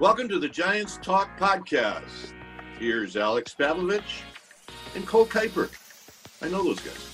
[0.00, 2.32] Welcome to the Giants Talk Podcast.
[2.78, 4.00] Here's Alex Pavlovic
[4.94, 5.68] and Cole Kuiper.
[6.40, 7.06] I know those guys.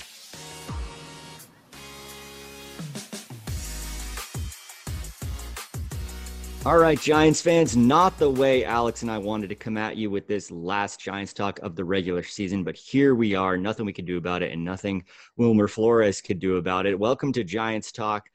[6.64, 10.08] All right, Giants fans, not the way Alex and I wanted to come at you
[10.08, 13.56] with this last Giants talk of the regular season, but here we are.
[13.56, 15.02] Nothing we could do about it, and nothing
[15.36, 16.96] Wilmer Flores could do about it.
[16.96, 18.28] Welcome to Giants Talk,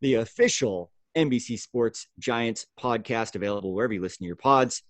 [0.00, 4.82] the official NBC Sports Giants podcast, available wherever you listen to your pods.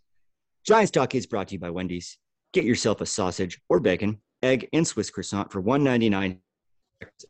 [0.64, 2.18] Giants Talk is brought to you by Wendy's.
[2.52, 6.38] Get yourself a sausage or bacon, egg, and Swiss croissant for $1.99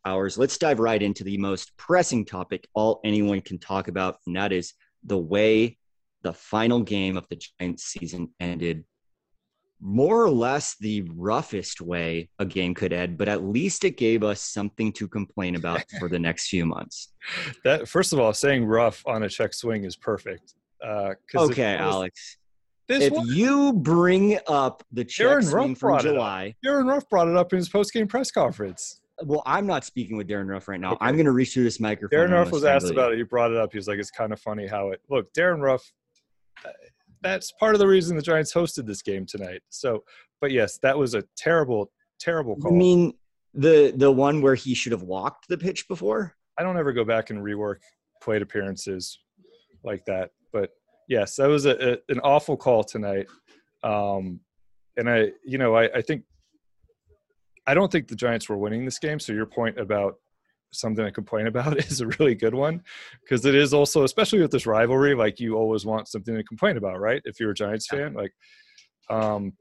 [0.04, 0.36] hours.
[0.36, 4.52] Let's dive right into the most pressing topic all anyone can talk about, and that
[4.52, 5.78] is– the way
[6.22, 8.84] the final game of the Giants season ended
[9.80, 14.22] more or less the roughest way a game could end, but at least it gave
[14.24, 17.12] us something to complain about for the next few months.
[17.64, 20.54] That first of all, saying rough on a check swing is perfect.
[20.82, 22.38] Uh, okay, was, Alex.
[22.88, 27.28] if one, you bring up the check Darin swing Ruf from July, Darin Ruf brought
[27.28, 30.68] it up in his post game press conference well, I'm not speaking with Darin Ruf
[30.68, 30.92] right now.
[30.92, 31.04] Okay.
[31.04, 32.16] I'm going to reach through this microphone.
[32.16, 33.18] Darin Ruf was asked about it.
[33.18, 33.72] He brought it up.
[33.72, 35.82] He was like, "It's kind of funny how it look." Darin Ruf.
[37.22, 39.62] That's part of the reason the Giants hosted this game tonight.
[39.70, 40.04] So,
[40.40, 42.72] but yes, that was a terrible, terrible call.
[42.72, 43.12] You mean
[43.54, 46.34] the the one where he should have walked the pitch before?
[46.58, 47.78] I don't ever go back and rework
[48.22, 49.18] plate appearances
[49.84, 50.30] like that.
[50.52, 50.70] But
[51.08, 53.26] yes, that was a, a an awful call tonight.
[53.82, 54.40] Um,
[54.96, 56.24] and I, you know, I, I think
[57.66, 59.20] I don't think the Giants were winning this game.
[59.20, 60.16] So your point about
[60.72, 62.82] something to complain about is a really good one
[63.22, 66.76] because it is also, especially with this rivalry, like you always want something to complain
[66.76, 67.22] about, right?
[67.24, 68.32] If you're a Giants fan, like,
[69.10, 69.52] um,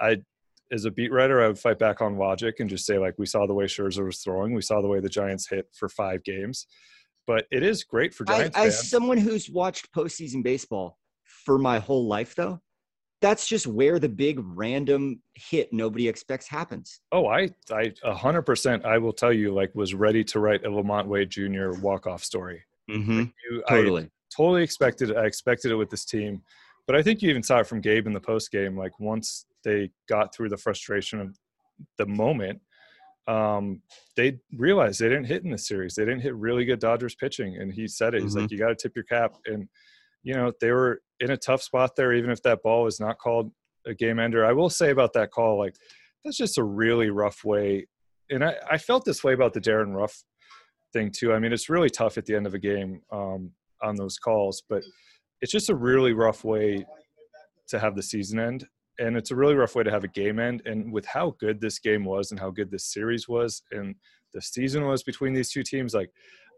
[0.00, 0.18] I,
[0.70, 3.26] as a beat writer, I would fight back on logic and just say like we
[3.26, 6.24] saw the way Scherzer was throwing, we saw the way the Giants hit for five
[6.24, 6.66] games,
[7.26, 8.56] but it is great for Giants.
[8.56, 12.60] I, as someone who's watched postseason baseball for my whole life, though,
[13.22, 17.00] that's just where the big random hit nobody expects happens.
[17.12, 18.84] Oh, I, I, a hundred percent.
[18.84, 21.70] I will tell you, like, was ready to write a LaMonte Wade Jr.
[21.80, 22.62] walk off story.
[22.90, 23.18] Mm-hmm.
[23.20, 25.10] Like you, totally, I totally expected.
[25.10, 25.16] It.
[25.16, 26.42] I expected it with this team,
[26.86, 28.76] but I think you even saw it from Gabe in the post game.
[28.76, 31.38] Like once they got through the frustration of
[31.98, 32.60] the moment,
[33.28, 33.80] um,
[34.16, 35.94] they realized they didn't hit in the series.
[35.94, 38.22] They didn't hit really good Dodgers pitching, and he said it.
[38.22, 38.42] He's mm-hmm.
[38.42, 39.68] like, "You got to tip your cap." And
[40.22, 43.18] you know, they were in a tough spot there, even if that ball was not
[43.18, 43.52] called
[43.86, 44.44] a game ender.
[44.44, 45.74] I will say about that call, like,
[46.24, 47.86] that's just a really rough way.
[48.30, 50.22] And I, I felt this way about the Darin Ruf
[50.92, 51.32] thing too.
[51.32, 53.50] I mean, it's really tough at the end of a game um,
[53.82, 54.82] on those calls, but
[55.40, 56.84] it's just a really rough way
[57.68, 58.66] to have the season end.
[58.98, 60.62] And it's a really rough way to have a game end.
[60.64, 63.96] And with how good this game was and how good this series was and
[64.32, 66.10] the season was between these two teams, like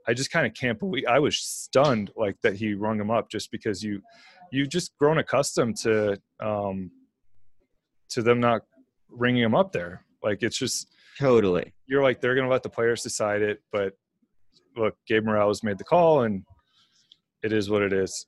[0.06, 3.31] I just kind of can't believe I was stunned like that he rung him up
[3.31, 4.03] just because you
[4.50, 6.91] you've just grown accustomed to um
[8.10, 8.62] to them not
[9.09, 10.04] ringing him up there.
[10.22, 10.88] Like it's just
[11.19, 13.94] totally you're like they're gonna let the players decide it, but
[14.76, 16.44] look, Gabe Morales made the call and
[17.43, 18.26] it is what it is.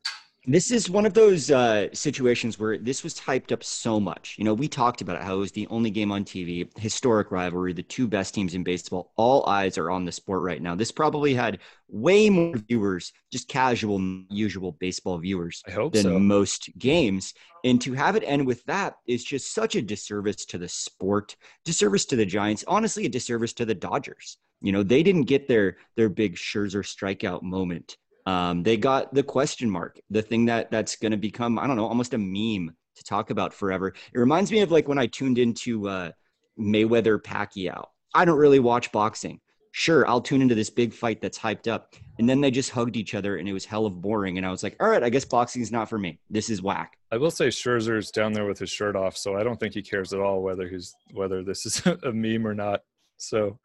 [0.48, 4.36] This is one of those uh, situations where this was hyped up so much.
[4.38, 7.32] You know, we talked about it, how it was the only game on TV, historic
[7.32, 9.12] rivalry, the two best teams in baseball.
[9.16, 10.76] All eyes are on the sport right now.
[10.76, 11.58] This probably had
[11.88, 16.18] way more viewers, just casual, usual baseball viewers, than so.
[16.20, 17.34] most games.
[17.64, 21.34] And to have it end with that is just such a disservice to the sport,
[21.64, 24.38] disservice to the Giants, honestly, a disservice to the Dodgers.
[24.60, 27.96] You know, they didn't get their their big Scherzer strikeout moment
[28.26, 31.76] um, they got the question mark, the thing that that's going to become, I don't
[31.76, 33.94] know, almost a meme to talk about forever.
[34.12, 36.10] It reminds me of like when I tuned into uh,
[36.58, 37.86] Mayweather Pacquiao.
[38.14, 39.40] I don't really watch boxing.
[39.70, 41.94] Sure, I'll tune into this big fight that's hyped up.
[42.18, 44.38] And then they just hugged each other and it was hell of boring.
[44.38, 46.18] And I was like, all right, I guess boxing is not for me.
[46.30, 46.96] This is whack.
[47.12, 49.82] I will say Scherzer's down there with his shirt off, so I don't think he
[49.82, 52.80] cares at all whether he's whether this is a meme or not.
[53.18, 53.58] So,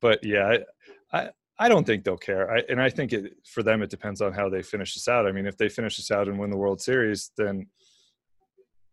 [0.00, 0.58] but yeah,
[1.12, 2.50] I, I I don't think they'll care.
[2.50, 5.26] I, and I think it, for them, it depends on how they finish this out.
[5.26, 7.66] I mean, if they finish this out and win the World Series, then,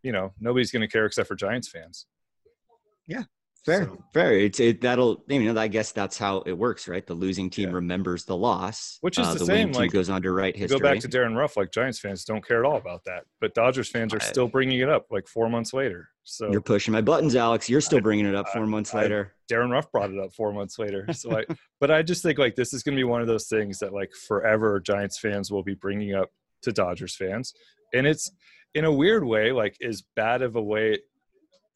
[0.03, 2.05] you know, nobody's going to care except for Giants fans.
[3.07, 3.23] Yeah.
[3.65, 4.33] Fair, So- fair.
[4.39, 7.05] It's it that'll you know I guess that's how it works, right?
[7.05, 7.75] The losing team Yeah.
[7.75, 10.79] remembers the loss, Which is uh, the the same, like, goes on to write history.
[10.79, 13.53] Go back to Darin Ruf, like Giants fans don't care at all about that, but
[13.53, 16.09] Dodgers fans are I- still bringing it up like four months later.
[16.23, 17.69] So You're pushing my buttons, Alex.
[17.69, 19.33] You're still bringing it up four months I- later.
[19.47, 21.07] Darin Ruf brought it up four months later.
[21.13, 21.43] So I,
[21.79, 23.93] but I just think like this is going to be one of those things that
[23.93, 26.29] like forever Giants fans will be bringing up
[26.63, 27.53] to Dodgers fans,
[27.93, 28.31] and it's
[28.75, 30.99] in a weird way like as bad of a way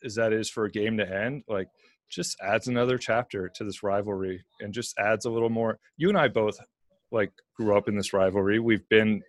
[0.05, 1.43] as that is for a game to end.
[1.47, 1.67] Like
[2.09, 5.79] just adds another chapter to this rivalry and just adds a little more.
[5.97, 6.57] You and I both
[7.11, 8.59] like grew up in this rivalry.
[8.59, 9.21] We've been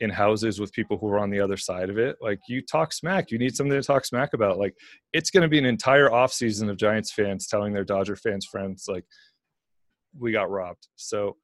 [0.00, 2.16] in houses with people who are on the other side of it.
[2.20, 4.58] Like you talk smack, you need something to talk smack about.
[4.58, 4.74] Like
[5.12, 8.46] it's going to be an entire off season of Giants fans telling their Dodger fans
[8.46, 9.04] friends like
[10.18, 10.88] we got robbed.
[10.96, 11.36] So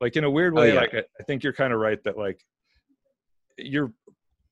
[0.00, 0.80] like in a weird Oh, way, yeah.
[0.80, 2.40] like I, I think you're kind of right that like
[3.56, 3.92] you're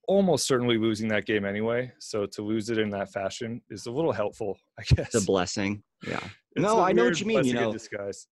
[0.08, 1.92] almost certainly losing that game anyway.
[1.98, 5.14] So to lose it in that fashion is a little helpful, I guess.
[5.14, 5.82] It's a blessing.
[6.06, 6.20] Yeah.
[6.56, 7.44] It's no, I know what you mean.
[7.44, 8.26] You know, disguise.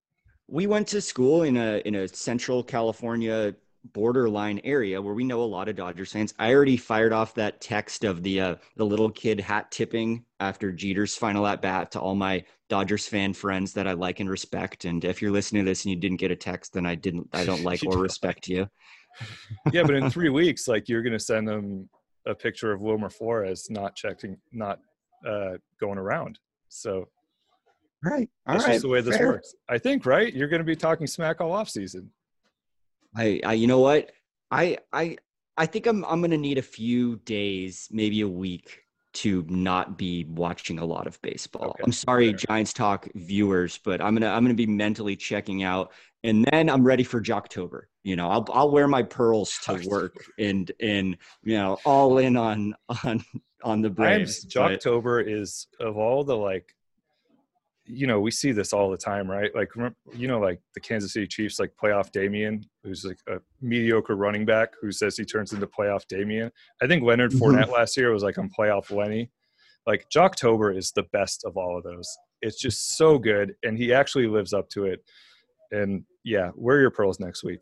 [0.47, 3.53] we went to school in a in a central California
[3.91, 6.33] borderline area where we know a lot of Dodgers fans.
[6.39, 10.71] I already fired off that text of the uh, the little kid hat tipping after
[10.71, 14.85] Jeter's final at bat to all my Dodgers fan friends that I like and respect.
[14.85, 17.27] And if you're listening to this and you didn't get a text, then I didn't
[17.33, 18.67] I don't like or respect you.
[19.71, 21.89] Yeah, but in three weeks, like you're going to send them
[22.25, 24.79] a picture of Wilmer Flores not checking, not
[25.27, 26.39] uh, going around.
[26.69, 27.07] So
[28.03, 28.29] Right.
[28.45, 28.73] All that's right.
[28.73, 29.27] just the way this fair.
[29.27, 29.55] works.
[29.69, 30.33] I think, right?
[30.33, 32.11] You're going to be talking smack all off season.
[33.15, 34.11] I, I you know what?
[34.51, 35.17] I I
[35.55, 38.79] I think I'm I'm gonna need a few days, maybe a week
[39.13, 41.69] to not be watching a lot of baseball.
[41.69, 42.37] Okay, I'm sorry, fair.
[42.37, 45.93] Giants Talk viewers, but I'm gonna I'm gonna be mentally checking out
[46.23, 47.83] and then I'm ready for Joctober.
[48.03, 52.35] You know, I'll I'll wear my pearls to work and and you know, all in
[52.35, 53.23] on on
[53.63, 54.45] on the Braves.
[54.45, 56.75] Joctober is of all the like,
[57.85, 59.53] you know, we see this all the time, right?
[59.55, 59.69] Like,
[60.13, 64.45] you know, like the Kansas City Chiefs, like playoff Damien, who's like a mediocre running
[64.45, 66.51] back who says he turns into playoff Damien.
[66.81, 67.39] I think Leonard Mhm.
[67.39, 69.29] Fournette last year was like on playoff Lenny.
[69.87, 72.09] Like Joctober is the best of all of those.
[72.41, 75.03] It's just so good, and he actually lives up to it.
[75.71, 77.59] And yeah, wear your pearls next week.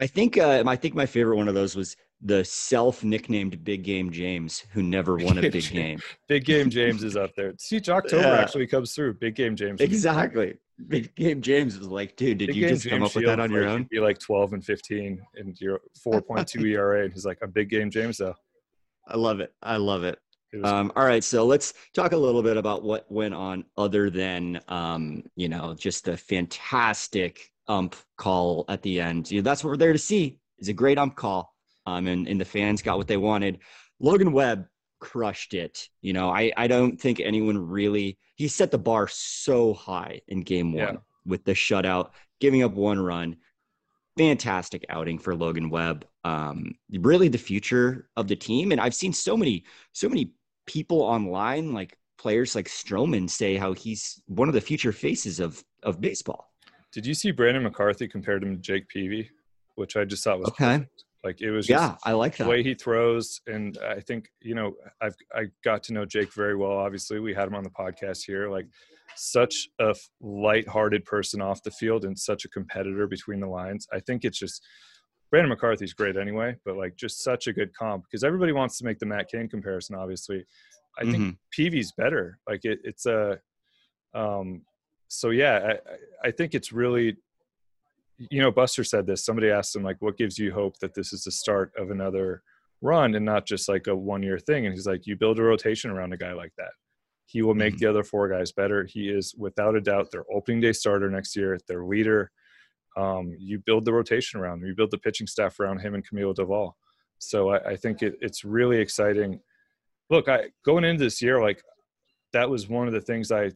[0.00, 3.82] I think uh, I think my favorite one of those was the self nicknamed Big
[3.82, 6.00] Game James, who never won a Big game.
[6.28, 7.54] Big game James is up there.
[7.58, 8.40] See, October Yeah.
[8.40, 9.14] actually comes through.
[9.14, 9.80] Big game James.
[9.80, 10.56] Exactly.
[10.88, 13.50] Big Game James was like, dude, did Big you just come up with that on
[13.50, 13.86] your own?
[13.90, 17.46] Be like twelve and fifteen, and you're four point two ERA, and he's like a
[17.46, 18.34] big game James though.
[19.06, 19.52] I love it.
[19.62, 20.18] I love it.
[20.52, 24.08] It Um, all right, so let's talk a little bit about what went on other
[24.08, 29.30] than um, you know just the fantastic ump call at the end.
[29.30, 30.38] You know, that's what we're there to see.
[30.58, 31.54] Is a great ump call,
[31.86, 33.58] um, and and the fans got what they wanted.
[33.98, 34.66] Logan Webb
[35.00, 35.88] crushed it.
[36.02, 40.40] You know, I I don't think anyone really he set the bar so high in
[40.42, 40.96] game one Yeah.
[41.26, 42.10] with the shutout,
[42.40, 43.36] giving up one run.
[44.18, 46.04] Fantastic outing for Logan Webb.
[46.24, 50.32] Um, really the future of the team, and I've seen so many so many
[50.66, 55.64] people online, like players like Stroman, say how he's one of the future faces of
[55.82, 56.49] of baseball.
[56.92, 59.30] Did you see Brandon McCarthy compared him to Jake Peavy,
[59.76, 60.78] which I just thought was Okay.
[60.78, 61.04] perfect.
[61.22, 62.50] Like it was just Yeah, I like the that.
[62.50, 66.56] way he throws, and I think you know I've I got to know Jake very
[66.56, 66.72] well.
[66.72, 68.48] Obviously, we had him on the podcast here.
[68.50, 68.66] Like
[69.16, 73.86] such a light-hearted person off the field and such a competitor between the lines.
[73.92, 74.62] I think it's just
[75.30, 78.84] Brandon McCarthy's great anyway, but like just such a good comp because everybody wants to
[78.86, 79.96] make the Matt Cain comparison.
[79.96, 80.46] Obviously,
[80.98, 81.36] I think Mhm.
[81.50, 82.38] Peavy's better.
[82.48, 83.38] Like it, it's a,
[84.14, 84.62] um,
[85.12, 85.74] so yeah,
[86.24, 87.16] I, I- think it's really,
[88.30, 89.24] you know, Buster said this.
[89.24, 92.42] Somebody asked him like, "What gives you hope that this is the start of another
[92.80, 95.90] run and not just like a one-year thing?" And he's like, "You build a rotation
[95.90, 96.70] around a guy like that.
[97.26, 97.78] He will make Mhm.
[97.78, 98.84] the other four guys better.
[98.84, 102.30] He is without a doubt their opening day starter next year, their leader."
[102.96, 104.66] Um, you build the rotation around him.
[104.66, 106.72] You build the pitching staff around him and Camilo Doval.
[107.18, 109.40] So I, I think it, it's really exciting.
[110.10, 111.62] Look, I going into this year, like
[112.32, 113.52] that was one of the things I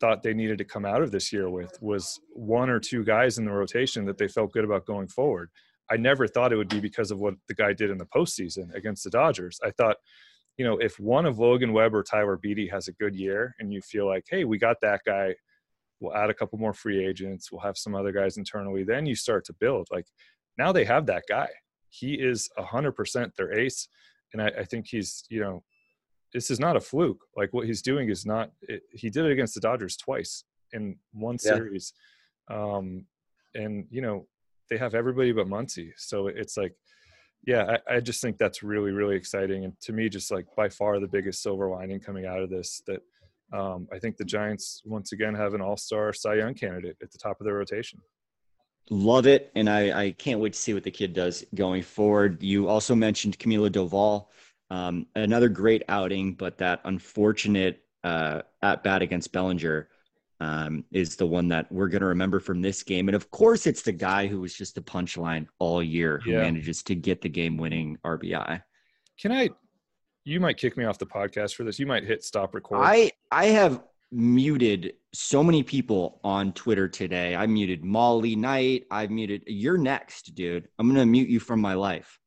[0.00, 3.38] thought they needed to come out of this year with was one or two guys
[3.38, 5.50] in the rotation that they felt good about going forward.
[5.90, 8.74] I never thought it would be because of what the guy did in the postseason
[8.74, 9.58] against the Dodgers.
[9.64, 9.96] I thought,
[10.58, 13.72] you know, if one of Logan Webb or Tyler Beede has a good year and
[13.72, 15.34] you feel like, hey, we got that guy,
[16.00, 19.14] we'll add a couple more free agents, we'll have some other guys internally, then you
[19.14, 19.86] start to build.
[19.90, 20.06] Like
[20.58, 21.48] now they have that guy.
[21.90, 23.88] He is 100% their ace.
[24.32, 25.62] And I, I think he's, you know,
[26.36, 27.22] this is not a fluke.
[27.34, 28.50] Like what he's doing is not.
[28.60, 31.54] It, he did it against the Dodgers twice in one Yeah.
[31.54, 31.94] series,
[32.50, 33.06] um,
[33.54, 34.28] and you know
[34.68, 35.92] they have everybody but Muncy.
[35.96, 36.74] So it's like,
[37.46, 40.68] yeah, I, I just think that's really really exciting, and to me, just like by
[40.68, 43.00] far the biggest silver lining coming out of this that
[43.58, 47.18] um, I think the Giants once again have an All-Star Cy Young candidate at the
[47.18, 47.98] top of their rotation.
[48.90, 52.42] Love it, and I, I can't wait to see what the kid does going forward.
[52.42, 54.26] You also mentioned Camilo Doval,
[54.70, 59.88] um, another great outing, but that unfortunate uh, at bat against Bellinger
[60.40, 63.08] um, is the one that we're going to remember from this game.
[63.08, 66.40] And of course, it's the guy who was just a punchline all year who Yeah.
[66.42, 68.62] manages to get the game-winning RBI.
[69.20, 69.48] Can I?
[70.24, 71.78] You might kick me off the podcast for this.
[71.78, 72.82] You might hit stop record.
[72.82, 73.82] I I have
[74.12, 77.34] muted so many people on Twitter today.
[77.36, 78.84] I muted Molly Knight.
[78.90, 79.42] I've muted.
[79.46, 80.68] You're next, dude.
[80.78, 82.18] I'm gonna mute you from my life.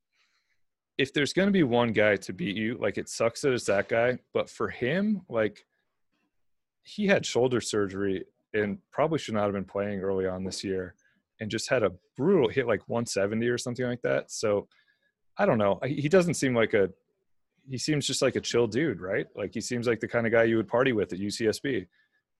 [1.00, 3.64] If there's going to be one guy to beat you, like it sucks that it's
[3.64, 5.64] that guy, but for him, like
[6.82, 10.94] he had shoulder surgery and probably should not have been playing early on this year
[11.40, 14.30] and just had a brutal hit like 170 or something like that.
[14.30, 14.68] So
[15.38, 15.80] I don't know.
[15.86, 16.90] He doesn't seem like a
[17.66, 19.26] he seems just like a chill dude, right?
[19.34, 21.86] Like he seems like the kind of guy you would party with at UCSB.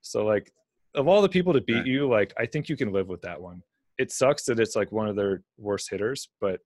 [0.02, 0.52] So like
[0.94, 3.40] of all the people to beat you, like I think you can live with that
[3.40, 3.62] one.
[3.96, 6.60] It sucks that it's like one of their worst hitters, but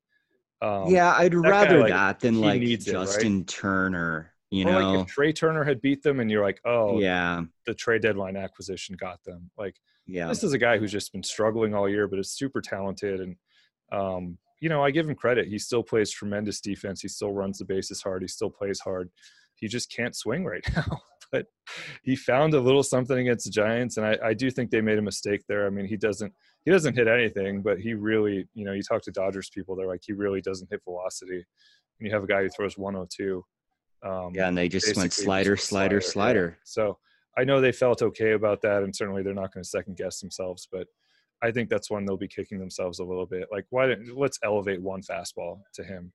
[0.65, 3.05] um, yeah, I'd rather like, that than like needs it, right?
[3.05, 4.33] Justin Turner.
[4.51, 7.43] You or know, like if Trea Turner had beat them and you're like, oh, yeah,
[7.67, 9.51] the trade deadline acquisition got them.
[9.59, 10.29] Like yeah.
[10.29, 13.21] this is a guy who's just been struggling all year, but is super talented.
[13.21, 13.37] And,
[13.93, 15.49] um, you know, I give him credit.
[15.49, 17.03] He still plays tremendous defense.
[17.03, 18.23] He still runs the bases hard.
[18.23, 19.11] He still plays hard.
[19.57, 21.01] He just can't swing right now.
[21.33, 21.47] but
[22.05, 23.97] he found a little something against the Giants.
[23.97, 25.67] And I, I do think they made a mistake there.
[25.67, 26.33] I mean, he doesn't
[26.65, 29.87] he doesn't hit anything, but he really, you know, you talk to Dodgers people, they're
[29.87, 31.37] like, he really doesn't hit velocity.
[32.01, 33.45] And you have a guy who throws 102.
[34.03, 36.09] Um, Yeah, and they just went slider, just slider, yeah.
[36.09, 36.59] slider.
[36.65, 36.99] So
[37.37, 40.21] I know they felt okay about that, and certainly they're not going to second guess
[40.21, 40.69] themselves.
[40.71, 40.87] But
[41.43, 43.49] I think that's when they'll be kicking themselves a little bit.
[43.51, 46.13] Like, why didn't let's elevate one fastball to him?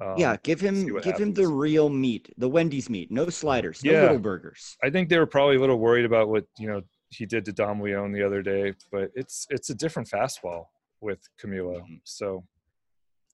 [0.00, 3.92] Um, yeah, give him give him the real meat, the Wendy's meat, no sliders, no
[3.92, 4.02] Yeah.
[4.02, 4.76] little burgers.
[4.82, 7.52] I think they were probably a little worried about what you know he did to
[7.52, 10.66] Dom Leone the other day, but it's it's a different fastball
[11.00, 11.80] with Camilo.
[11.80, 12.00] Mhm.
[12.04, 12.44] So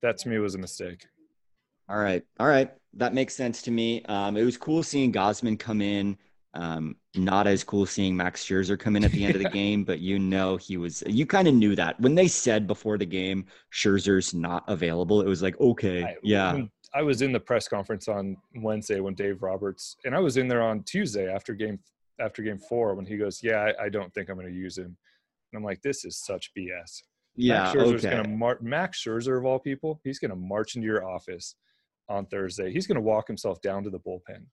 [0.02, 1.06] that to me was a mistake.
[1.88, 2.24] All right.
[2.38, 2.72] All right.
[2.94, 4.02] That makes sense to me.
[4.04, 6.16] Um, it was cool seeing Gausman come in.
[6.54, 9.84] Um, not as cool seeing Max Scherzer come in at the end of the game,
[9.84, 11.02] but you know he was.
[11.06, 15.22] You kind of knew that when they said before the game Scherzer's not available.
[15.22, 16.62] It was like, okay, I, yeah,
[16.94, 20.46] I was in the press conference on Wednesday when Dave Roberts, and I was in
[20.46, 21.78] there on Tuesday after game
[22.20, 24.78] after game four when he goes, "Yeah, I, I don't think I'm going to use
[24.78, 24.96] him," and
[25.58, 27.02] I'm like, "This is such BS."
[27.34, 28.10] yeah, Max Scherzer's okay.
[28.10, 31.56] going to mar- Max Scherzer of all people, he's going to march into your office
[32.08, 32.70] on Thursday.
[32.70, 34.44] He's going to walk himself down to the bullpen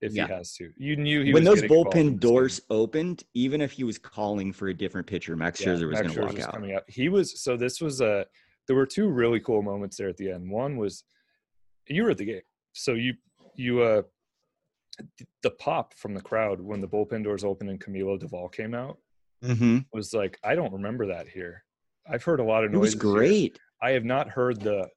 [0.00, 0.26] if Yeah.
[0.26, 0.70] he has to.
[0.78, 3.98] You knew he when those getting involved in bullpen doors opened, even if he was
[3.98, 6.52] calling for a different pitcher, Max Yeah, Scherzer was going to walk out.
[6.54, 6.84] coming out.
[6.88, 8.24] He was so this was a
[8.66, 10.50] there were two really cool moments there at the end.
[10.50, 11.04] One was
[11.88, 12.40] you were at the game.
[12.72, 13.14] So you
[13.56, 14.02] you uh
[15.42, 18.98] the pop from the crowd when the bullpen doors opened and Camilo Doval came out
[19.44, 19.78] Mm-hmm.
[19.92, 21.62] was like, I don't remember that here.
[22.10, 22.76] I've heard a lot of noise.
[22.76, 23.02] It was noises.
[23.02, 23.12] here.
[23.12, 23.58] great.
[23.82, 24.88] I have not heard the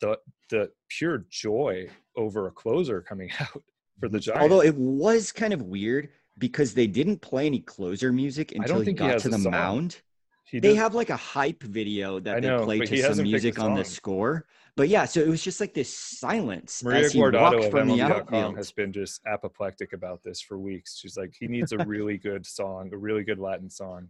[0.00, 0.18] the
[0.50, 3.62] the pure joy over a closer coming out
[3.98, 4.42] for the Giants.
[4.42, 8.86] Although it was kind of weird because they didn't play any closer music until he
[8.86, 9.50] he got has to the song.
[9.50, 10.00] mound.
[10.50, 13.22] He They does- have like a hype video I that know, they play to some
[13.22, 14.46] music on the score.
[14.76, 17.70] But yeah, so it was just like this silence Maria as he Guardado walked of
[17.72, 20.98] from the MLB.com has been just apoplectic about this for weeks.
[20.98, 24.08] She's like, he needs a really good song, a really good Latin song.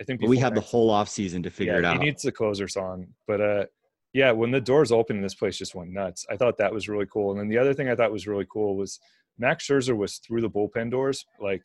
[0.00, 1.98] I think we have the whole off season to figure yeah, it out.
[1.98, 3.66] He needs the closer song, but uh,
[4.12, 6.26] yeah, when the doors opened, this place just went nuts.
[6.30, 7.30] I thought that was really cool.
[7.30, 8.98] And then the other thing I thought was really cool was
[9.38, 11.62] Max Scherzer was through the bullpen doors like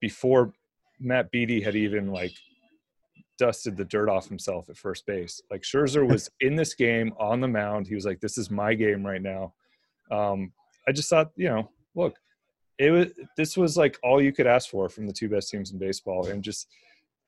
[0.00, 0.52] before
[0.98, 2.32] Matt Beaty had even like
[3.40, 5.40] dusted the dirt off himself at first base.
[5.50, 7.88] Like Scherzer was in this game on the mound.
[7.88, 9.54] He was like, "This is my game right now."
[10.10, 10.52] Um,
[10.86, 12.16] I just thought, you know, look,
[12.78, 13.06] it was
[13.38, 16.26] this was like all you could ask for from the two best teams in baseball,
[16.26, 16.68] and just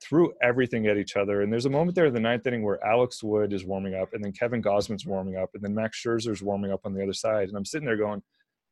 [0.02, 1.40] threw everything at each other.
[1.40, 4.12] And there's a moment there in the ninth inning where Alex Wood is warming up,
[4.12, 7.14] and then Kevin Gausman's warming up, and then Max Scherzer's warming up on the other
[7.14, 7.48] side.
[7.48, 8.22] And I'm sitting there going,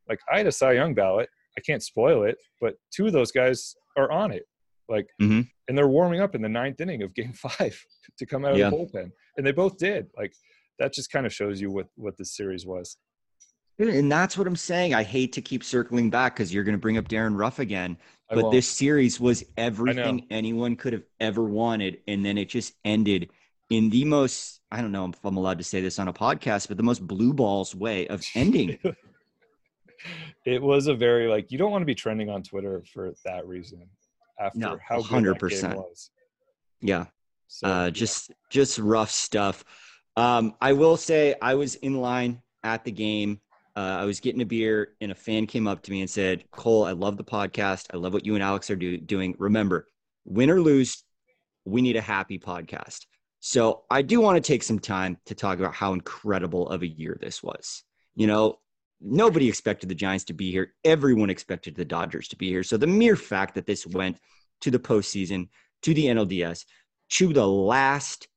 [0.09, 1.31] like, I had a Cy Young ballot.
[1.57, 4.45] I can't spoil it, but two of those guys are on it.
[4.91, 5.49] Like, Mhm.
[5.69, 7.83] and they're warming up in the ninth inning of Game Five
[8.19, 8.69] to come out of Yeah.
[8.71, 10.09] the bullpen, and they both did.
[10.17, 10.35] Like,
[10.79, 12.97] that just kind of shows you what what this series was.
[13.79, 14.93] And that's what I'm saying.
[14.93, 17.97] I hate to keep circling back because you're going to bring up Darin Ruf again.
[18.29, 22.01] But this series was everything anyone could have ever wanted.
[22.07, 23.31] And then it just ended
[23.71, 26.69] in the most, I don't know if I'm allowed to say this on a podcast,
[26.69, 28.79] but the most blue balls way of ending.
[30.45, 33.47] it was a very like you don't want to be trending on Twitter for that
[33.47, 33.89] reason.
[34.41, 35.61] After No, how 100%.
[35.61, 36.11] game was.
[36.81, 37.07] yeah.
[37.47, 37.91] So, uh, yeah.
[37.91, 39.65] just just rough stuff.
[40.17, 43.41] Um, I will say I was in line at the game.
[43.77, 46.45] Uh, I was getting a beer, and a fan came up to me and said,
[46.53, 47.87] "Cole, I love the podcast.
[47.93, 49.35] I love what you and Alex are do- doing.
[49.39, 49.87] Remember,
[50.25, 51.05] win or lose,
[51.65, 53.07] we need a happy podcast."
[53.41, 56.87] So I do want to take some time to talk about how incredible of a
[56.89, 57.83] year this was.
[58.15, 58.59] You know,
[59.01, 60.75] nobody expected the Giants to be here.
[60.85, 62.63] Everyone expected the Dodgers to be here.
[62.63, 64.19] So the mere fact that this went
[64.61, 65.49] to the postseason,
[65.83, 66.65] to the NLDS,
[67.11, 68.29] to the last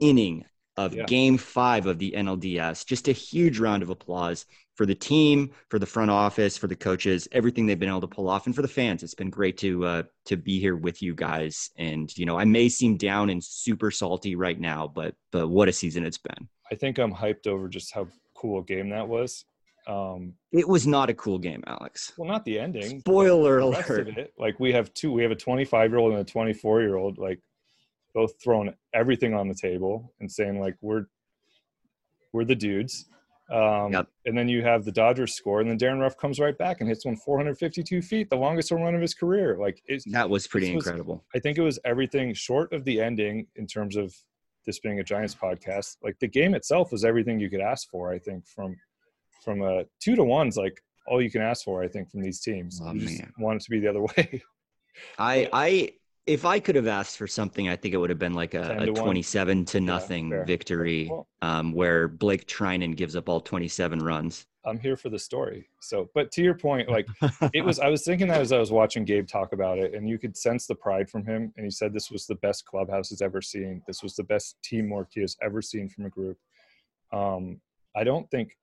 [0.00, 0.44] inning
[0.76, 1.04] of Yeah.
[1.04, 5.78] game five of the NLDS, just a huge round of applause for the team, for
[5.78, 8.62] the front office, for the coaches, everything they've been able to pull off, and for
[8.62, 9.04] the fans.
[9.04, 11.70] It's been great to uh, to be here with you guys.
[11.76, 15.68] And you know, I may seem down and super salty right now, but but what
[15.68, 16.48] a season it's been.
[16.72, 19.44] I think I'm hyped over just how cool a game that was.
[19.86, 22.12] Um, It was not a cool game, Alex.
[22.16, 23.00] well, not the ending.
[23.00, 24.30] Spoiler the alert.
[24.38, 27.18] Like we have two, we have a 25 year old and a 24 year old,
[27.18, 27.40] like
[28.14, 31.06] both throwing everything on the table and saying like we're
[32.32, 33.06] we're the dudes.
[33.52, 34.06] Um, Yep.
[34.24, 36.88] And then you have the Dodgers score, and then Darin Ruf comes right back and
[36.88, 39.58] hits one 452 feet, the longest home run of his career.
[39.58, 41.24] Like That was pretty This was- incredible.
[41.34, 44.14] I think it was everything short of the ending in terms of
[44.64, 45.98] this being a Giants podcast.
[46.02, 48.10] Like the game itself was everything you could ask for.
[48.10, 48.76] I think from
[49.44, 51.82] from a two to ones, like all you can ask for.
[51.82, 53.32] I think from these teams, Oh, you just man.
[53.38, 54.42] want it to be the other way.
[55.18, 55.90] I I
[56.26, 58.62] if I could have asked for something, I think it would have been like a,
[58.66, 59.02] 10 a to 1.
[59.02, 60.44] 27 to nothing fair.
[60.46, 64.46] victory, um, where Blake Treinen gives up all 27 runs.
[64.66, 65.68] I'm here for the story.
[65.82, 67.06] So, but to your point, like
[67.52, 70.08] it was, I was thinking that as I was watching Gabe talk about it, and
[70.08, 71.52] you could sense the pride from him.
[71.58, 73.82] And he said this was the best clubhouse he's ever seen.
[73.86, 76.38] This was the best teamwork he has ever seen from a group.
[77.12, 77.60] Um,
[77.94, 78.56] I don't think.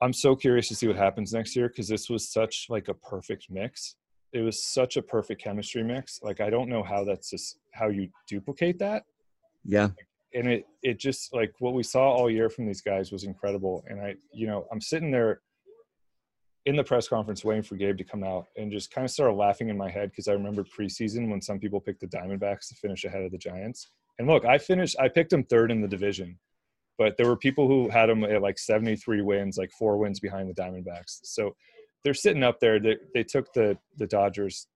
[0.00, 2.94] I'm so curious to see what happens next year because this was such like a
[2.94, 3.96] perfect mix.
[4.32, 6.20] It was such a perfect chemistry mix.
[6.22, 9.04] Like I don't know how that's just how you duplicate that.
[9.64, 9.88] Yeah,
[10.34, 13.84] and it it just like what we saw all year from these guys was incredible.
[13.88, 15.40] And i you know i'm sitting there
[16.66, 19.34] in the press conference waiting for gabe to come out and just kind of started
[19.34, 22.74] laughing in my head because i remember preseason when some people picked the diamondbacks to
[22.74, 23.88] finish ahead of the giants.
[24.18, 26.38] And look i finished i picked them third in the division
[26.98, 30.48] but there were people who had them at like 73 wins like four wins behind
[30.48, 31.54] the diamondbacks so
[32.04, 34.66] they're sitting up there they, they took the the dodgers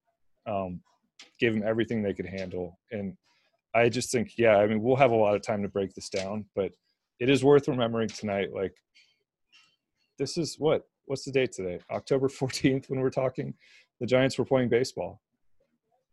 [0.46, 0.80] um,
[1.38, 3.16] gave them everything they could handle and
[3.74, 6.08] I just think, yeah, I mean, we'll have a lot of time to break this
[6.08, 6.72] down, but
[7.20, 8.50] it is worth remembering tonight.
[8.52, 8.74] Like,
[10.18, 10.86] this is what?
[11.06, 11.80] What's the date today?
[11.90, 13.54] October 14th when we're talking.
[14.00, 15.20] The Giants were playing baseball.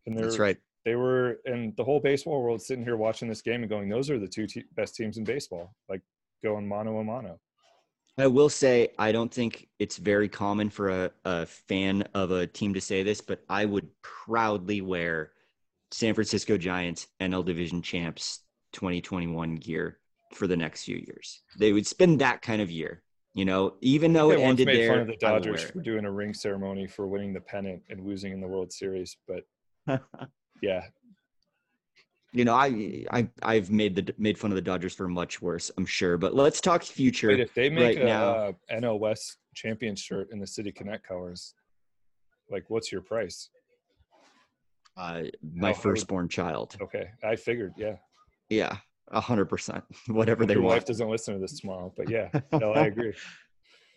[0.05, 0.57] And they're, that's right.
[0.85, 4.09] They were, and the whole baseball world sitting here watching this game and going, those
[4.09, 6.01] are the two te- best teams in baseball, like
[6.43, 7.39] going mano a mano.
[8.17, 12.47] I will say I don't think it's very common for a, a fan of a
[12.47, 15.31] team to say this, but I would proudly wear
[15.91, 18.39] San Francisco Giants NL Division champs
[18.73, 19.99] 2021 gear
[20.33, 21.41] for the next few years.
[21.57, 23.01] They would spend that kind of year,
[23.33, 24.89] you know, even though it ended made there.
[24.89, 28.33] fun of the Dodgers for doing a ring ceremony for winning the pennant and losing
[28.33, 29.43] in the World Series, but.
[30.62, 30.84] yeah,
[32.32, 35.72] you know, I, I I've made the made fun of the Dodgers for much worse,
[35.78, 36.17] I'm sure.
[36.17, 37.30] But let's talk future.
[37.30, 38.30] Wait, if they make right a now.
[38.34, 41.56] uh, NL West champion shirt in the City Connect colors,
[42.52, 43.50] like what's your price?
[44.98, 45.24] uh,
[45.56, 46.76] my would- firstborn child.
[46.82, 47.95] Okay, I figured, yeah.
[48.50, 48.78] Yeah,
[49.10, 49.84] a hundred percent.
[50.08, 50.76] Whatever they Your want.
[50.76, 53.13] wife doesn't listen to this tomorrow, but yeah, no, I agree.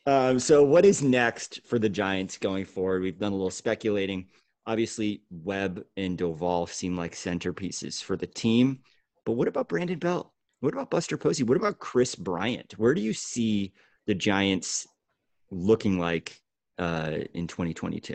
[0.07, 3.03] Um, so, what is next for the Giants going forward?
[3.03, 4.27] We've done a little speculating.
[4.66, 8.81] Obviously, Webb and Doval seem like centerpieces for the team.
[9.25, 10.31] But what about Brandon Belt?
[10.61, 11.42] What about Buster Posey?
[11.42, 12.75] What about Kris Bryant?
[12.79, 13.72] Where do you see
[14.07, 14.87] the Giants
[15.51, 16.40] looking like
[16.79, 18.14] uh, in 2022?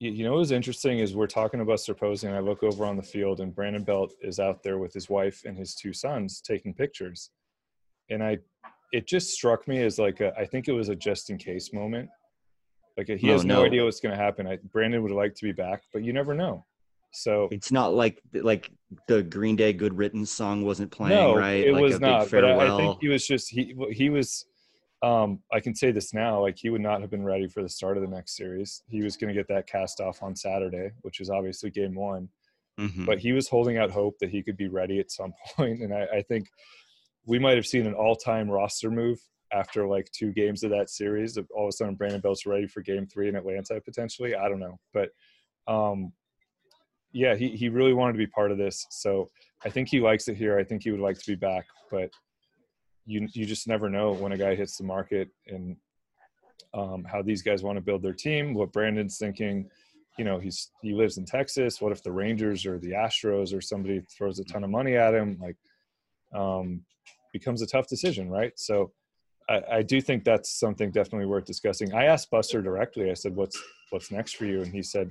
[0.00, 2.84] You, know what was interesting is we're talking about Buster Posey, and I look over
[2.84, 5.92] on the field, and Brandon Belt is out there with his wife and his two
[5.92, 7.30] sons taking pictures,
[8.10, 8.38] and I,
[8.92, 11.72] it just struck me as like a, I think it was a just in case
[11.72, 12.10] moment.
[12.96, 13.64] Like he has no, no.
[13.64, 14.46] idea what's going to happen.
[14.46, 16.64] I, Brandon would like to be back, but you never know.
[17.12, 18.70] So It's not like like
[19.06, 21.64] the Green Day "Good Riddance" song wasn't playing, no, right?
[21.64, 22.30] it like was a big not.
[22.30, 24.46] But I, I think he was just he he was.
[25.02, 27.68] Um, I can say this now, like he would not have been ready for the
[27.68, 28.82] start of the next series.
[28.88, 32.30] He was going to get that cast off on Saturday, which is obviously game one.
[32.80, 33.04] Mhm.
[33.04, 35.92] But he was holding out hope that he could be ready at some point, and
[35.92, 36.48] I, I think
[37.26, 39.18] we might have seen an all-time roster move
[39.54, 41.38] after like two games of that series.
[41.54, 44.34] All of a sudden, Brandon Belt's ready for Game Three in Atlanta potentially.
[44.34, 45.10] I don't know, but
[45.66, 46.12] um,
[47.12, 48.86] yeah, he he really wanted to be part of this.
[48.90, 49.30] So
[49.64, 50.58] I think he likes it here.
[50.58, 52.10] I think he would like to be back, but
[53.06, 55.76] you you just never know when a guy hits the market and
[56.74, 58.52] um, how these guys want to build their team.
[58.54, 59.70] What Brandon's thinking.
[60.18, 61.80] You know, he's he lives in Texas.
[61.80, 65.12] What if the Rangers or the Astros or somebody throws a ton of money at
[65.12, 65.36] him?
[65.40, 65.56] Like,
[66.32, 66.84] um,
[67.32, 68.52] becomes a tough decision, right?
[68.54, 68.92] So
[69.48, 71.94] I, I do think that's something definitely worth discussing.
[71.94, 73.10] I asked Buster directly.
[73.10, 75.10] I said, "What's what's next for you?" And he said,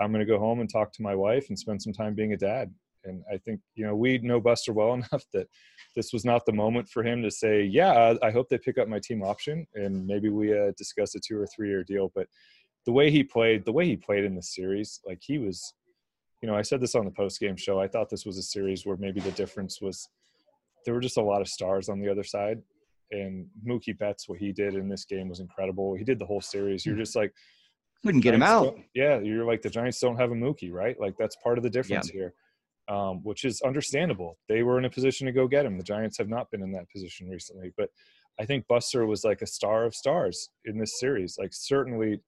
[0.00, 2.32] "I'm going to go home and talk to my wife and spend some time being
[2.32, 2.72] a dad."
[3.04, 5.48] And I think you know we know Buster well enough that
[5.96, 8.88] this was not the moment for him to say, "Yeah, I hope they pick up
[8.88, 12.26] my team option and maybe we uh, discuss a two or three year deal." But
[12.86, 15.74] the way he played, the way he played in this series, like he was,
[16.42, 17.80] you know, I said this on the post game show.
[17.80, 20.08] I thought this was a series where maybe the difference was
[20.84, 22.62] there were just a lot of stars on the other side,
[23.10, 25.94] and Mookie Betts, what he did in this game was incredible.
[25.94, 26.86] He did the whole series.
[26.86, 27.32] You're just like
[28.04, 28.78] couldn't get him out.
[28.94, 30.98] Yeah, you're like the Giants don't have a Mookie, right?
[30.98, 32.20] Like that's part of the difference yeah.
[32.88, 34.38] here, um, which is understandable.
[34.48, 35.76] They were in a position to go get him.
[35.76, 37.90] The Giants have not been in that position recently, but
[38.40, 41.36] I think Buster was like a star of stars in this series.
[41.38, 42.20] Like certainly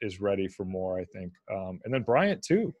[0.00, 0.98] is ready for more.
[0.98, 2.74] I think, um, and then Bryant too.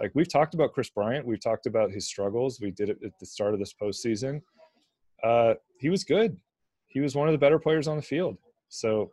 [0.00, 2.60] Like we've talked about Kris Bryant, we've talked about his struggles.
[2.60, 4.42] We did it at the start of this postseason.
[5.22, 6.36] Uh, he was good.
[6.96, 8.38] He was one of the better players on the field.
[8.70, 9.10] So,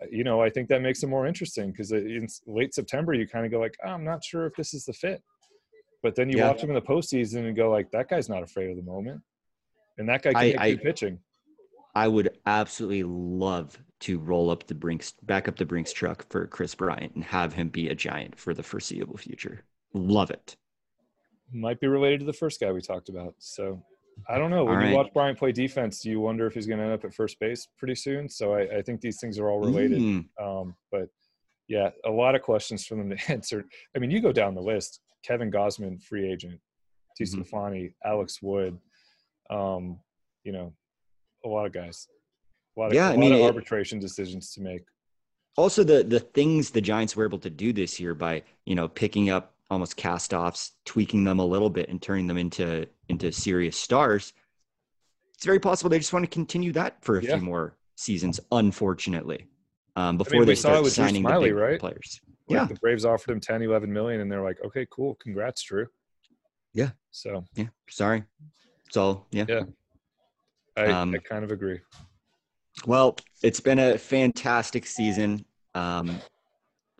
[0.00, 3.28] uh, you know, I think that makes it more interesting because in late September, you
[3.28, 5.22] kind of go like, oh, I'm not sure if this is the fit.
[6.02, 6.48] But then you yeah.
[6.48, 9.20] watch him in the postseason and go like, that guy's not afraid of the moment,
[9.98, 11.18] and that guy can I, I, pitching.
[11.94, 16.46] I would absolutely love to roll up the Brinks, back up the Brinks truck for
[16.46, 19.62] Kris Bryant and have him be a giant for the foreseeable future.
[19.92, 20.56] Love it.
[21.52, 23.34] Might be related to the first guy we talked about.
[23.40, 23.82] So
[24.28, 24.64] I don't know.
[24.64, 24.96] When all you right.
[24.96, 27.38] watch Bryant play defense, do you wonder if he's going to end up at first
[27.40, 28.28] base pretty soon?
[28.28, 30.00] So I, I think these things are all related.
[30.00, 30.26] Mm.
[30.40, 31.08] Um, but
[31.68, 33.64] yeah, a lot of questions for them to answer.
[33.96, 36.60] I mean, you go down the list: Kevin Gausman, free agent;
[37.16, 37.24] T.
[37.24, 37.42] Mm-hmm.
[37.42, 38.78] Stefani, Alex Wood.
[39.50, 40.00] Um,
[40.44, 40.72] you know,
[41.44, 42.08] a lot of guys.
[42.76, 44.82] A lot of, yeah, a I mean, of arbitration it, decisions to make.
[45.56, 48.88] Also, the the things the Giants were able to do this year by you know
[48.88, 53.32] picking up almost cast offs, tweaking them a little bit and turning them into into
[53.32, 54.32] serious stars.
[55.34, 57.36] It's very possible they just want to continue that for a yeah.
[57.36, 59.46] few more seasons, unfortunately,
[59.96, 61.80] um, before I mean, they start signing Smyly, the big right?
[61.80, 62.20] players.
[62.48, 65.62] Like yeah, the Braves offered him 10, 11 million, and they're like, okay, cool, congrats,
[65.62, 65.86] Drew.
[66.72, 66.90] Yeah.
[67.10, 68.24] So yeah, sorry.
[68.90, 69.44] So yeah.
[69.48, 69.62] Yeah.
[70.76, 71.80] I, um, I kind of agree.
[72.86, 75.44] Well, it's been a fantastic season.
[75.74, 76.20] Um,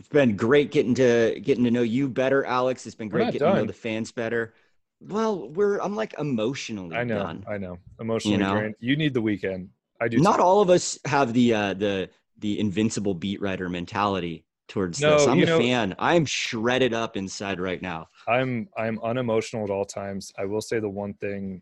[0.00, 2.86] it's been great getting to getting to know you better, Alex.
[2.86, 3.54] It's been great getting done.
[3.54, 4.54] to know the fans better.
[4.98, 7.44] Well, we're I'm like emotionally I know, done.
[7.46, 7.76] I know.
[8.00, 8.54] Emotionally you know?
[8.54, 8.74] drained.
[8.80, 9.68] You need the weekend.
[10.00, 10.16] I do.
[10.16, 10.42] Not too.
[10.42, 12.08] all of us have the uh the
[12.38, 15.26] the invincible beat writer mentality towards no, this.
[15.26, 15.94] I'm a know, fan.
[15.98, 18.08] I'm shredded up inside right now.
[18.26, 20.32] I'm I'm unemotional at all times.
[20.38, 21.60] I will say the one thing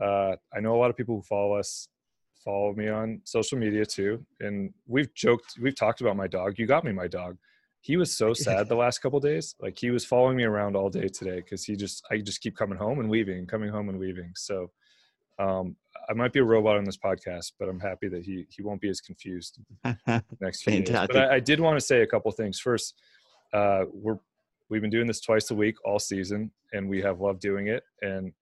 [0.00, 1.86] uh I know a lot of people who follow us
[2.46, 4.24] follow me on social media too.
[4.38, 6.58] And we've joked, we've talked about my dog.
[6.58, 7.36] You got me my dog.
[7.80, 9.56] He was so sad the last couple days.
[9.60, 12.56] Like he was following me around all day today because he just I just keep
[12.56, 14.32] coming home and leaving, coming home and leaving.
[14.36, 14.70] So
[15.38, 15.76] um,
[16.08, 18.80] I might be a robot on this podcast, but I'm happy that he he won't
[18.80, 19.58] be as confused
[20.40, 21.06] next few days.
[21.08, 22.60] But I, I did want to say a couple things.
[22.60, 22.94] First,
[23.52, 24.18] uh, we're
[24.70, 27.82] we've been doing this twice a week all season, and we have loved doing it.
[28.02, 28.32] And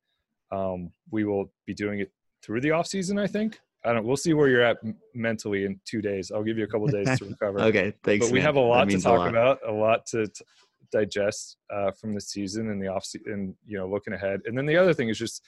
[0.52, 2.12] um, we will be doing it
[2.42, 3.18] through the off season.
[3.18, 4.04] I think I don't.
[4.04, 4.78] We'll see where you're at
[5.14, 6.30] mentally in two days.
[6.30, 7.60] I'll give you a couple days to recover.
[7.60, 8.26] okay, thanks.
[8.26, 8.46] But we man.
[8.46, 9.28] have a lot to talk a lot.
[9.28, 10.44] about, a lot to t-
[10.90, 14.40] digest uh, from the season and the off season, and you know, looking ahead.
[14.46, 15.42] And then the other thing is just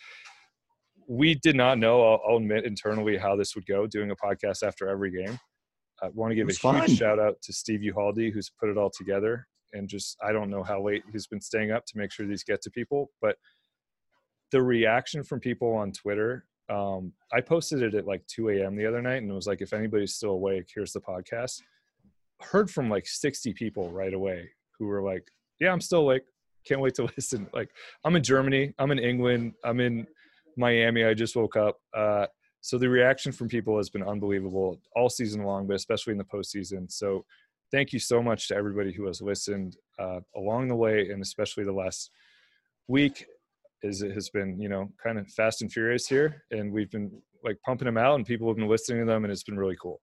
[1.08, 2.02] we did not know.
[2.02, 3.86] I'll, I'll admit internally how this would go.
[3.86, 5.38] Doing a podcast after every game.
[6.02, 6.82] I want to give a fun.
[6.86, 9.46] huge shout out to Steve Uhaldi, who's put it all together.
[9.72, 12.44] And just I don't know how late he's been staying up to make sure these
[12.44, 13.36] get to people, but
[14.52, 18.76] the reaction from people on Twitter um, I posted it at like 2 a.m.
[18.76, 21.62] the other night and it was like, if anybody's still awake, here's the podcast.
[22.40, 24.48] Heard from like 60 people right away
[24.78, 25.26] who were like,
[25.60, 26.22] yeah, I'm still awake.
[26.66, 27.48] Can't wait to listen.
[27.52, 27.70] Like,
[28.04, 30.06] I'm in Germany, I'm in England, I'm in
[30.56, 31.04] Miami.
[31.04, 31.78] I just woke up.
[31.94, 32.26] Uh,
[32.60, 36.24] so the reaction from people has been unbelievable all season long, but especially in the
[36.24, 36.90] postseason.
[36.90, 37.24] So
[37.70, 41.64] thank you so much to everybody who has listened uh, along the way and especially
[41.64, 42.10] the last
[42.88, 43.26] week
[43.82, 47.10] is it has been you know kind of fast and furious here and we've been
[47.44, 49.76] like pumping them out and people have been listening to them and it's been really
[49.80, 50.00] cool.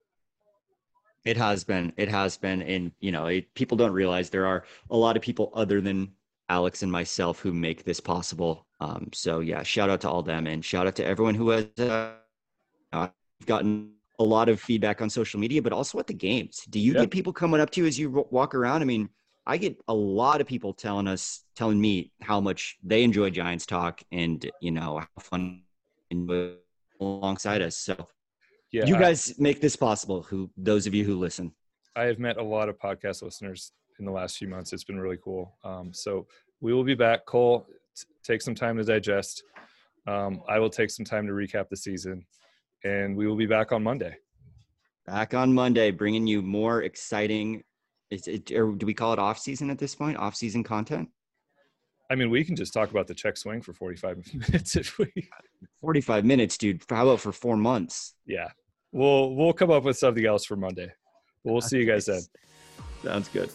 [1.25, 4.65] It has been it has been and you know it, people don't realize there are
[4.89, 6.11] a lot of people other than
[6.49, 8.65] alex and myself who make this possible.
[8.79, 11.65] Um, so yeah shout out to all them and shout out to everyone who has
[11.79, 13.07] uh,
[13.45, 16.65] gotten a lot of feedback on social media but also at the games.
[16.69, 17.01] Do you yeah.
[17.01, 18.81] get people coming up to you as you walk around?
[18.81, 19.09] I mean
[19.45, 23.65] I get a lot of people telling us, telling me how much they enjoy Giants
[23.65, 25.63] talk and you know how fun
[27.01, 27.77] alongside us.
[27.77, 28.07] So,
[28.71, 30.23] yeah, you guys make this possible.
[30.23, 31.53] Who those of you who listen,
[31.95, 34.71] I have met a lot of podcast listeners in the last few months.
[34.71, 35.57] It's been really cool.
[35.63, 36.25] Um, so
[36.61, 37.25] we will be back.
[37.25, 39.43] Cole, t- take some time to digest.
[40.07, 42.25] Um, I will take some time to recap the season,
[42.83, 44.15] and we will be back on Monday.
[45.05, 47.63] Back on Monday, bringing you more exciting.
[48.13, 50.17] Is it, or do we call it off season at this point?
[50.17, 51.09] Off season content?
[52.11, 55.11] I mean, we can just talk about the check swing for 45 minutes if we.
[55.81, 56.83] 45 minutes, dude.
[56.89, 58.13] How about for four months?
[58.25, 58.49] Yeah,
[58.91, 60.91] we'll we'll come up with something else for Monday.
[61.43, 62.21] We'll see you guys then.
[63.03, 63.49] Sounds good.